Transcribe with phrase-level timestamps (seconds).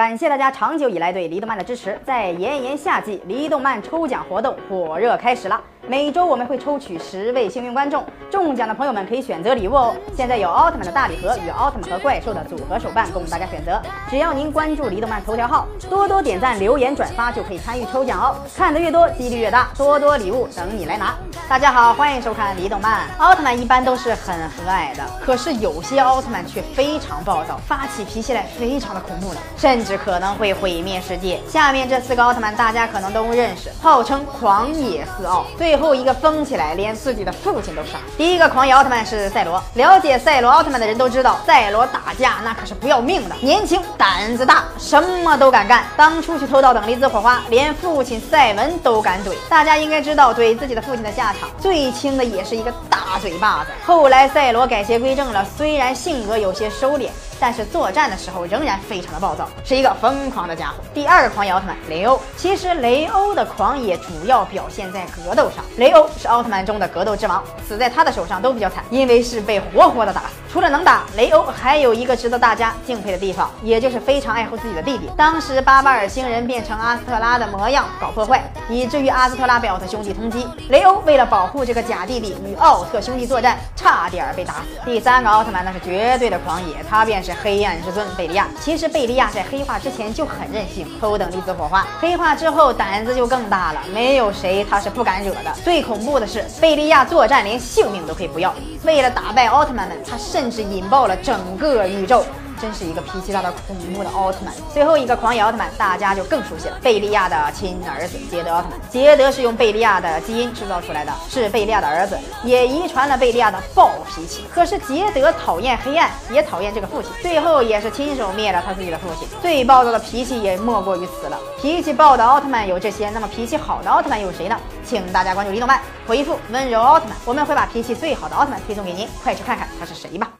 [0.00, 5.60] 感谢大家长久以来对离动漫的支持，在炎炎夏季，离动漫抽奖活动火热开始了。
[5.86, 9.94] 每周我们会抽取十位幸运观众，中奖的朋友们可以选择礼物哦。
[10.16, 13.80] 现在有奥特曼的大礼盒与奥特曼和怪兽的组合手办供大家选择。
[14.08, 18.36] 只要您关注离动漫头条号，多多点赞、留言、转发，就可以参与抽奖哦。
[18.56, 21.14] 看得越多，几率越大，多多礼物等你来拿。
[21.48, 23.08] 大家好，欢迎收看离动漫。
[23.18, 31.40] 奥特曼一般都是很和蔼的，可是有些奥特曼却非常暴躁，发起脾气来非常的恐怖的，甚至可能会毁灭世界。
[31.48, 35.46] 下面这四个奥特曼大家可能都认识，号称狂野四奥。
[35.56, 37.98] 最后一个疯起来，连自己的父亲都杀。
[38.16, 39.62] 第一个狂野奥特曼是赛罗。
[39.74, 43.34] 了解赛罗奥特曼的人都知道，赛罗打架那可是不要命的。
[43.40, 45.84] 年轻，胆子大，什么都敢干。
[45.96, 49.34] 当初去偷盗等离子火花，连父亲赛文都敢怼。
[49.48, 53.70] 大家应该知道，怼自己的父亲的下场，最轻的也是一个大嘴巴子。
[53.84, 57.08] 后来赛罗改邪归正了，虽然性格有些收敛。
[57.40, 60.74] 但是作战的时候仍然非常的暴躁，是一个疯狂的家伙。
[60.92, 65.64] 第二个狂野奥特曼雷欧，其实雷欧的狂野主要表现在格斗上。
[65.78, 70.39] 雷欧是奥特曼中的格斗之王，死在他的手上都比较惨，因为是被活活的打死。
[70.52, 75.08] 除了能打，雷欧还有一个值得大家敬佩的地方，也就是非常爱护自己的弟弟。
[75.16, 80.46] 当时巴巴尔星人变成阿斯特拉的模样搞破坏，以至于阿斯特拉被奥特兄弟通缉。
[80.68, 84.60] 雷欧为了保护这个假弟弟，与奥特兄弟作战，差点被打死。
[84.84, 87.30] 第三个奥特曼那是绝对的狂野，他便是。
[87.42, 91.86] 黑暗之尊贝利亚，其实贝利亚在黑化之前就很任性，偷等离子火花。
[91.98, 95.50] 黑化之后胆子就更大了，没有谁他是不敢惹的。
[95.64, 98.54] 最恐怖的是，贝利亚作战连性命都可以不要，
[98.84, 102.24] 为了打败奥特曼们，他甚甚至引爆了整个宇宙。
[102.60, 104.52] 真是一个脾气大到恐怖的奥特曼。
[104.72, 108.78] 最后一个狂野奥特曼，大家就更熟悉了，贝利亚的亲儿子捷德奥特曼。
[108.90, 114.44] 捷德是用贝利亚的基因制造出来的，是贝利亚的儿子，也遗传了贝利亚的暴脾气。
[114.52, 119.26] 可是捷德讨厌黑暗，也讨厌这个父亲，最后也是亲手灭了他自己的父亲。
[119.40, 121.38] 最暴躁的脾气也莫过于此了。
[121.60, 124.58] 脾气暴的奥特曼有这些，那么脾气好的奥特曼有谁呢？
[124.84, 130.39] 请大家关注李动漫，回复温柔奥特曼，我们会把脾气最好的奥特曼推送给您，快去看看他是谁吧。